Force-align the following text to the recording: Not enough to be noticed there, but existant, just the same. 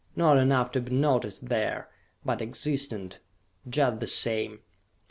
Not 0.15 0.37
enough 0.39 0.71
to 0.71 0.81
be 0.81 0.91
noticed 0.95 1.47
there, 1.47 1.87
but 2.25 2.41
existant, 2.41 3.19
just 3.69 3.99
the 3.99 4.07
same. 4.07 4.61